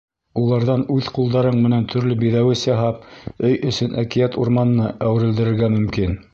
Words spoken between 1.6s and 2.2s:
менән төрлө